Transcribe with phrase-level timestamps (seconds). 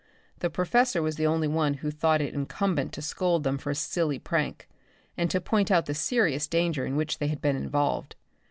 [0.39, 3.75] The professor was the only one who thought it incumbent to scold them for a
[3.75, 4.67] silly prank
[5.15, 8.15] and to point out the serious danger in which they had been involved.